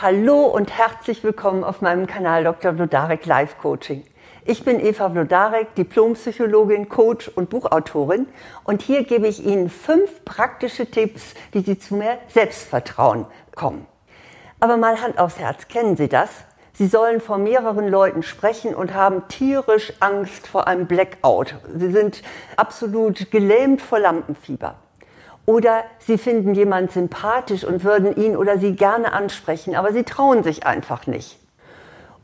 [0.00, 2.74] Hallo und herzlich willkommen auf meinem Kanal Dr.
[2.74, 4.04] Vlodarek Life Coaching.
[4.44, 8.28] Ich bin Eva Vlodarek, Diplompsychologin, Coach und Buchautorin
[8.62, 13.26] und hier gebe ich Ihnen fünf praktische Tipps, wie Sie zu mehr Selbstvertrauen
[13.56, 13.88] kommen.
[14.60, 16.30] Aber mal Hand aufs Herz, kennen Sie das?
[16.74, 21.56] Sie sollen vor mehreren Leuten sprechen und haben tierisch Angst vor einem Blackout.
[21.74, 22.22] Sie sind
[22.56, 24.76] absolut gelähmt vor Lampenfieber.
[25.48, 30.42] Oder sie finden jemand sympathisch und würden ihn oder sie gerne ansprechen, aber sie trauen
[30.42, 31.38] sich einfach nicht.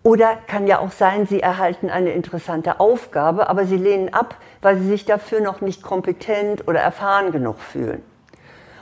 [0.02, 4.76] Oder kann ja auch sein, sie erhalten eine interessante Aufgabe, aber sie lehnen ab, weil
[4.76, 8.02] sie sich dafür noch nicht kompetent oder erfahren genug fühlen.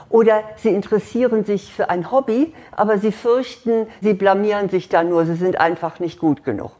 [0.09, 5.25] Oder sie interessieren sich für ein Hobby, aber sie fürchten, sie blamieren sich da nur,
[5.25, 6.71] sie sind einfach nicht gut genug.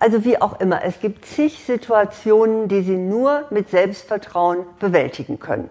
[0.00, 5.70] Also wie auch immer, es gibt zig Situationen, die sie nur mit Selbstvertrauen bewältigen können.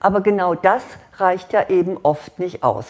[0.00, 0.82] Aber genau das
[1.16, 2.86] reicht ja eben oft nicht aus.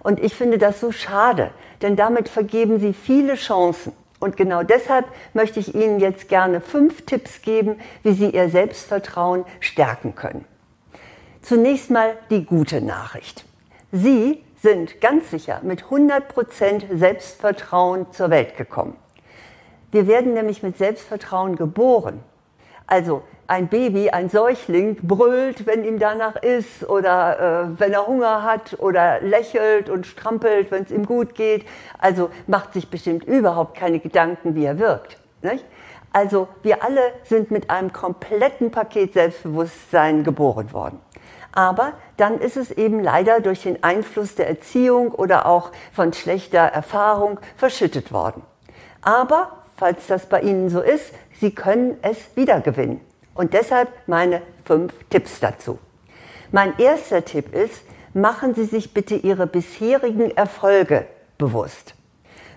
[0.00, 3.92] Und ich finde das so schade, denn damit vergeben Sie viele Chancen.
[4.20, 9.44] Und genau deshalb möchte ich Ihnen jetzt gerne fünf Tipps geben, wie Sie Ihr Selbstvertrauen
[9.60, 10.44] stärken können.
[11.40, 13.44] Zunächst mal die gute Nachricht.
[13.90, 18.96] Sie sind ganz sicher mit 100% Selbstvertrauen zur Welt gekommen.
[19.90, 22.22] Wir werden nämlich mit Selbstvertrauen geboren.
[22.86, 28.42] Also ein Baby, ein Säugling brüllt, wenn ihm danach ist oder äh, wenn er Hunger
[28.42, 31.66] hat oder lächelt und strampelt, wenn es ihm gut geht.
[31.98, 35.18] Also macht sich bestimmt überhaupt keine Gedanken, wie er wirkt.
[35.42, 35.64] Nicht?
[36.12, 41.00] Also wir alle sind mit einem kompletten Paket Selbstbewusstsein geboren worden.
[41.52, 46.60] Aber dann ist es eben leider durch den Einfluss der Erziehung oder auch von schlechter
[46.60, 48.42] Erfahrung verschüttet worden.
[49.02, 53.00] Aber falls das bei Ihnen so ist, Sie können es wiedergewinnen.
[53.34, 55.76] Und deshalb meine fünf Tipps dazu.
[56.52, 57.82] Mein erster Tipp ist,
[58.14, 61.96] machen Sie sich bitte Ihre bisherigen Erfolge bewusst.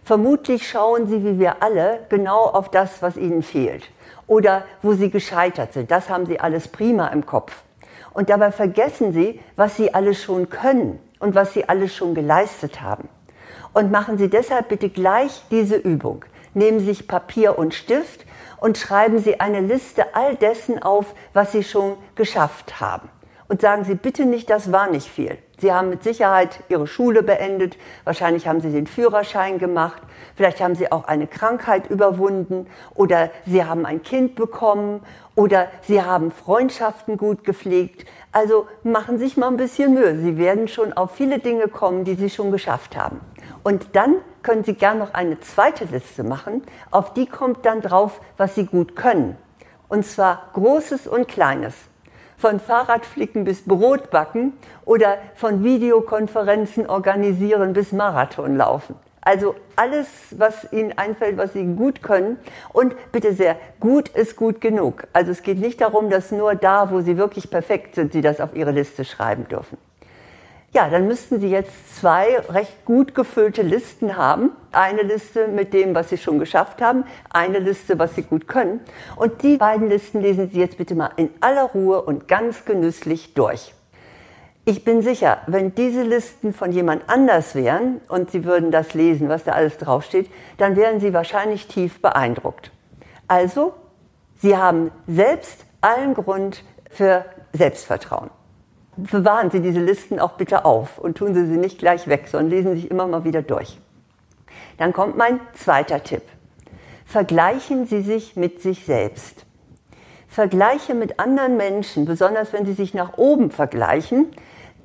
[0.04, 3.90] Vermutlich schauen Sie, wie wir alle, genau auf das, was Ihnen fehlt
[4.28, 5.90] oder wo Sie gescheitert sind.
[5.90, 7.64] Das haben Sie alles prima im Kopf.
[8.14, 12.82] Und dabei vergessen Sie, was Sie alles schon können und was Sie alles schon geleistet
[12.84, 13.10] haben.
[13.74, 16.24] Und machen Sie deshalb bitte gleich diese Übung.
[16.56, 18.26] Nehmen Sie sich Papier und Stift
[18.60, 23.10] und schreiben Sie eine Liste all dessen auf, was Sie schon geschafft haben.
[23.48, 25.38] Und sagen Sie bitte nicht, das war nicht viel.
[25.60, 30.02] Sie haben mit Sicherheit Ihre Schule beendet, wahrscheinlich haben Sie den Führerschein gemacht,
[30.36, 35.02] vielleicht haben Sie auch eine Krankheit überwunden oder Sie haben ein Kind bekommen
[35.36, 38.06] oder Sie haben Freundschaften gut gepflegt.
[38.32, 40.18] Also machen Sie sich mal ein bisschen Mühe.
[40.20, 43.22] Sie werden schon auf viele Dinge kommen, die Sie schon geschafft haben.
[43.66, 46.62] Und dann können Sie gern noch eine zweite Liste machen.
[46.92, 49.38] Auf die kommt dann drauf, was Sie gut können.
[49.90, 51.74] Und zwar Großes und Kleines.
[52.38, 54.54] Von Fahrradflicken bis Brotbacken
[54.86, 58.98] oder von Videokonferenzen organisieren bis Marathon laufen.
[59.22, 62.38] Also alles, was Ihnen einfällt, was Sie gut können.
[62.72, 65.08] Und bitte sehr, gut ist gut genug.
[65.12, 68.40] Also es geht nicht darum, dass nur da, wo Sie wirklich perfekt sind, Sie das
[68.40, 69.80] auf Ihre Liste schreiben dürfen.
[70.76, 74.52] Ja, dann müssten Sie jetzt zwei recht gut gefüllte Listen haben.
[74.74, 78.82] Eine Liste mit dem, was Sie schon geschafft haben, eine Liste, was Sie gut können.
[79.16, 83.34] Und die beiden Listen lesen Sie jetzt bitte mal in aller Ruhe und ganz genüsslich
[83.36, 83.74] durch.
[84.66, 89.30] Ich bin sicher, wenn diese Listen von jemand anders wären und Sie würden das lesen,
[89.30, 92.72] was da alles draufsteht, dann wären Sie wahrscheinlich tief beeindruckt.
[93.30, 93.72] Also,
[94.42, 98.30] Sie haben selbst allen Grund für Selbstvertrauen
[98.98, 102.50] bewahren Sie diese Listen auch bitte auf und tun Sie sie nicht gleich weg, sondern
[102.50, 103.80] lesen Sie sich immer mal wieder durch.
[104.78, 106.24] Dann kommt mein zweiter Tipp.
[107.06, 109.46] Vergleichen Sie sich mit sich selbst.
[110.28, 114.32] Vergleiche mit anderen Menschen, besonders wenn Sie sich nach oben vergleichen,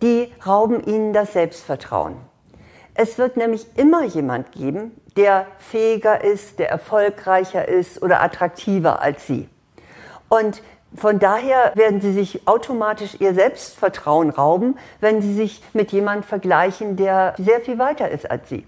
[0.03, 2.17] die rauben Ihnen das Selbstvertrauen.
[2.95, 9.27] Es wird nämlich immer jemand geben, der fähiger ist, der erfolgreicher ist oder attraktiver als
[9.27, 9.49] Sie.
[10.29, 10.63] Und
[10.95, 16.97] von daher werden Sie sich automatisch Ihr Selbstvertrauen rauben, wenn Sie sich mit jemandem vergleichen,
[16.97, 18.67] der sehr viel weiter ist als Sie.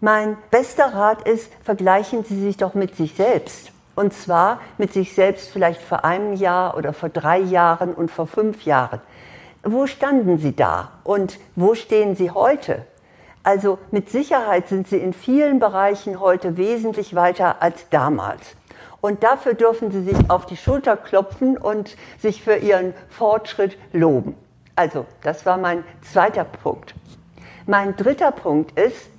[0.00, 3.72] Mein bester Rat ist, vergleichen Sie sich doch mit sich selbst.
[3.96, 8.28] Und zwar mit sich selbst vielleicht vor einem Jahr oder vor drei Jahren und vor
[8.28, 9.00] fünf Jahren.
[9.64, 12.86] Wo standen Sie da und wo stehen Sie heute?
[13.42, 18.54] Also mit Sicherheit sind Sie in vielen Bereichen heute wesentlich weiter als damals.
[19.00, 24.34] Und dafür dürfen Sie sich auf die Schulter klopfen und sich für Ihren Fortschritt loben.
[24.74, 26.94] Also, das war mein zweiter Punkt.
[27.66, 29.10] Mein dritter Punkt ist,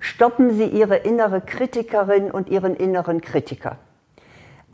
[0.00, 3.78] stoppen Sie Ihre innere Kritikerin und Ihren inneren Kritiker.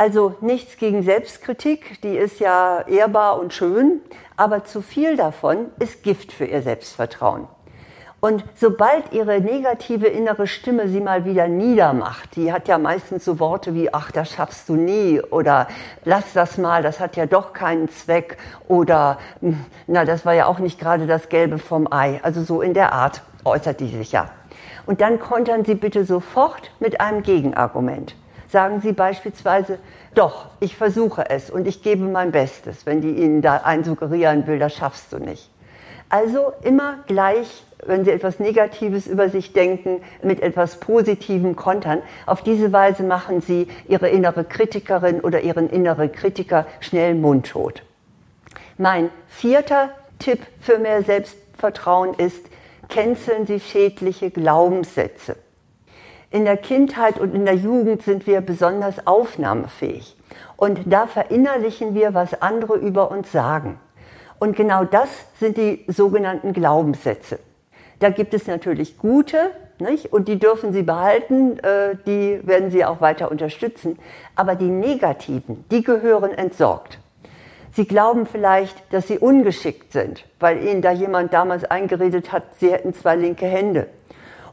[0.00, 4.00] Also nichts gegen Selbstkritik, die ist ja ehrbar und schön,
[4.37, 7.49] aber zu viel davon ist Gift für Ihr Selbstvertrauen.
[8.20, 13.38] Und sobald ihre negative innere Stimme sie mal wieder niedermacht, die hat ja meistens so
[13.38, 15.68] Worte wie, ach, das schaffst du nie oder
[16.04, 18.36] lass das mal, das hat ja doch keinen Zweck
[18.66, 22.18] oder, hm, na, das war ja auch nicht gerade das Gelbe vom Ei.
[22.24, 24.30] Also so in der Art äußert die sich ja.
[24.84, 28.16] Und dann kontern Sie bitte sofort mit einem Gegenargument.
[28.48, 29.78] Sagen Sie beispielsweise,
[30.14, 34.58] doch, ich versuche es und ich gebe mein Bestes, wenn die Ihnen da einsuggerieren will,
[34.58, 35.50] das schaffst du nicht.
[36.08, 42.02] Also immer gleich, wenn Sie etwas Negatives über sich denken, mit etwas Positivem kontern.
[42.26, 47.82] Auf diese Weise machen Sie Ihre innere Kritikerin oder Ihren innere Kritiker schnell mundtot.
[48.76, 52.44] Mein vierter Tipp für mehr Selbstvertrauen ist,
[52.88, 55.36] canceln Sie schädliche Glaubenssätze.
[56.30, 60.14] In der Kindheit und in der Jugend sind wir besonders aufnahmefähig.
[60.56, 63.80] Und da verinnerlichen wir, was andere über uns sagen.
[64.38, 65.08] Und genau das
[65.40, 67.38] sind die sogenannten Glaubenssätze.
[67.98, 69.50] Da gibt es natürlich gute,
[69.80, 70.12] nicht?
[70.12, 73.98] und die dürfen Sie behalten, äh, die werden Sie auch weiter unterstützen.
[74.36, 76.98] Aber die negativen, die gehören entsorgt.
[77.72, 82.72] Sie glauben vielleicht, dass Sie ungeschickt sind, weil Ihnen da jemand damals eingeredet hat, Sie
[82.72, 83.86] hätten zwei linke Hände.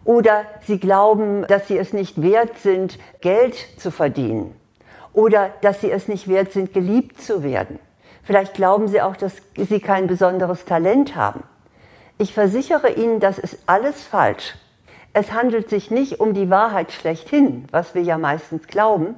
[0.04, 4.54] Oder Sie glauben, dass Sie es nicht wert sind, Geld zu verdienen.
[5.14, 7.80] Oder dass Sie es nicht wert sind, geliebt zu werden.
[8.22, 11.44] Vielleicht glauben Sie auch, dass Sie kein besonderes Talent haben.
[12.18, 14.56] Ich versichere Ihnen, das ist alles falsch.
[15.12, 19.16] Es handelt sich nicht um die Wahrheit schlechthin, was wir ja meistens glauben,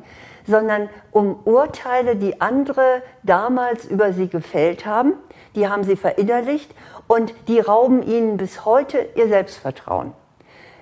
[0.48, 5.14] sondern um Urteile, die andere damals über Sie gefällt haben,
[5.56, 6.74] die haben Sie verinnerlicht
[7.06, 10.14] und die rauben Ihnen bis heute Ihr Selbstvertrauen.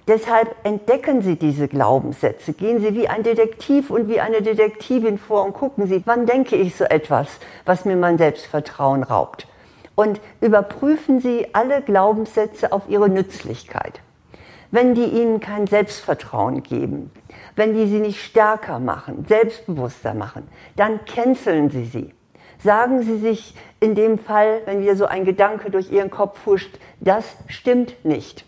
[0.08, 2.54] Deshalb entdecken Sie diese Glaubenssätze.
[2.54, 6.56] Gehen Sie wie ein Detektiv und wie eine Detektivin vor und gucken Sie, wann denke
[6.56, 7.28] ich so etwas,
[7.66, 9.48] was mir mein Selbstvertrauen raubt.
[9.96, 14.02] Und überprüfen Sie alle Glaubenssätze auf ihre Nützlichkeit.
[14.72, 17.12] Wenn die Ihnen kein Selbstvertrauen geben,
[17.56, 22.14] wenn die Sie nicht stärker machen, selbstbewusster machen, dann canceln Sie sie.
[22.62, 26.78] Sagen Sie sich in dem Fall, wenn wieder so ein Gedanke durch Ihren Kopf huscht,
[27.00, 28.46] das stimmt nicht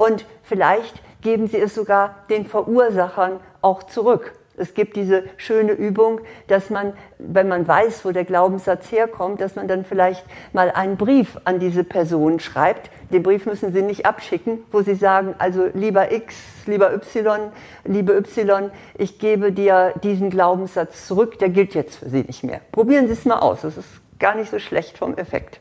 [0.00, 4.32] und vielleicht geben sie es sogar den Verursachern auch zurück.
[4.60, 9.56] Es gibt diese schöne Übung, dass man, wenn man weiß, wo der Glaubenssatz herkommt, dass
[9.56, 12.90] man dann vielleicht mal einen Brief an diese Person schreibt.
[13.10, 16.36] Den Brief müssen Sie nicht abschicken, wo Sie sagen, also lieber X,
[16.66, 17.50] lieber Y,
[17.84, 22.60] liebe Y, ich gebe dir diesen Glaubenssatz zurück, der gilt jetzt für Sie nicht mehr.
[22.70, 25.58] Probieren Sie es mal aus, das ist gar nicht so schlecht vom Effekt.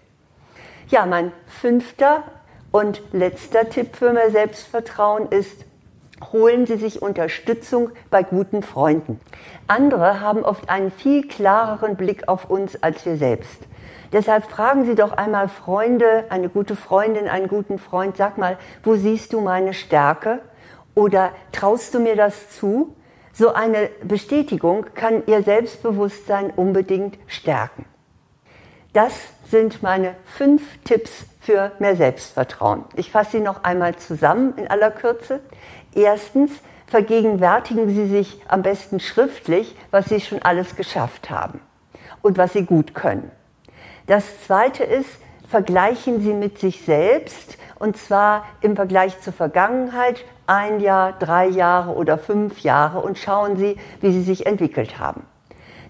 [0.89, 2.23] Ja, mein fünfter
[2.71, 5.65] und letzter Tipp für mehr Selbstvertrauen ist,
[6.31, 9.19] holen Sie sich Unterstützung bei guten Freunden.
[9.68, 13.68] Andere haben oft einen viel klareren Blick auf uns als wir selbst.
[14.12, 18.95] Deshalb fragen Sie doch einmal Freunde, eine gute Freundin, einen guten Freund, sag mal, wo
[18.95, 20.42] siehst du meine Stärke?
[20.95, 22.95] Oder traust du mir das zu?
[23.33, 27.86] So eine Bestätigung kann Ihr Selbstbewusstsein unbedingt stärken.
[28.94, 29.13] Das
[29.49, 32.85] sind meine fünf Tipps für mehr Selbstvertrauen.
[32.95, 35.39] Ich fasse sie noch einmal zusammen in aller Kürze.
[35.95, 36.51] Erstens,
[36.87, 41.59] vergegenwärtigen Sie sich am besten schriftlich, was Sie schon alles geschafft haben
[42.21, 43.31] und was Sie gut können.
[44.07, 45.09] Das Zweite ist,
[45.47, 51.93] vergleichen Sie mit sich selbst und zwar im Vergleich zur Vergangenheit ein Jahr, drei Jahre
[51.95, 55.25] oder fünf Jahre und schauen Sie, wie Sie sich entwickelt haben.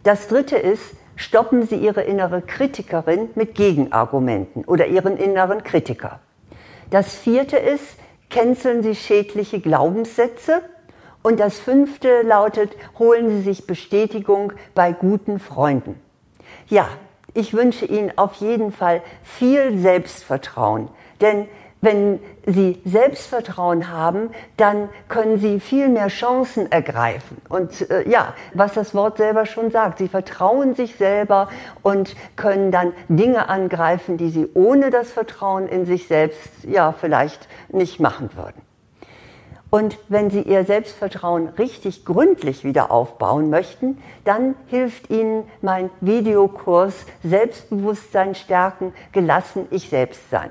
[0.03, 6.21] Das Dritte ist, stoppen Sie Ihre innere Kritikerin mit Gegenargumenten oder Ihren inneren Kritiker.
[6.89, 7.97] Das vierte ist,
[8.29, 10.61] canceln Sie schädliche Glaubenssätze.
[11.21, 15.99] Und das fünfte lautet, holen Sie sich Bestätigung bei guten Freunden.
[16.69, 16.88] Ja,
[17.33, 20.88] ich wünsche Ihnen auf jeden Fall viel Selbstvertrauen,
[21.19, 21.47] denn
[21.81, 27.38] wenn Sie Selbstvertrauen haben, dann können Sie viel mehr Chancen ergreifen.
[27.48, 31.50] Und äh, ja, was das Wort selber schon sagt, Sie vertrauen sich selber
[31.81, 37.48] und können dann Dinge angreifen, die Sie ohne das Vertrauen in sich selbst ja vielleicht
[37.69, 38.62] nicht machen würden.
[39.69, 47.05] Und wenn Sie Ihr Selbstvertrauen richtig gründlich wieder aufbauen möchten, dann hilft Ihnen mein Videokurs
[47.24, 50.50] Selbstbewusstsein stärken, gelassen ich selbst sein.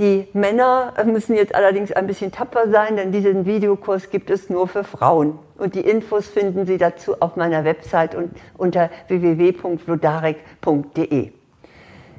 [0.00, 4.66] Die Männer müssen jetzt allerdings ein bisschen tapfer sein, denn diesen Videokurs gibt es nur
[4.66, 5.38] für Frauen.
[5.58, 11.32] Und die Infos finden Sie dazu auf meiner Website und unter www.vlodarek.de.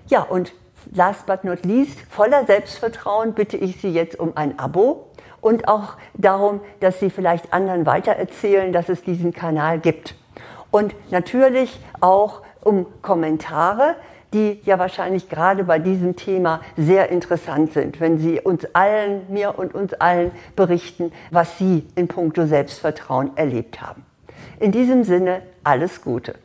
[0.05, 0.53] Ja, und
[0.93, 5.07] last but not least, voller Selbstvertrauen bitte ich Sie jetzt um ein Abo
[5.41, 10.13] und auch darum, dass Sie vielleicht anderen weitererzählen, dass es diesen Kanal gibt.
[10.69, 13.95] Und natürlich auch um Kommentare
[14.33, 19.57] die ja wahrscheinlich gerade bei diesem Thema sehr interessant sind, wenn Sie uns allen, mir
[19.57, 24.05] und uns allen berichten, was Sie in puncto Selbstvertrauen erlebt haben.
[24.59, 26.35] In diesem Sinne alles Gute.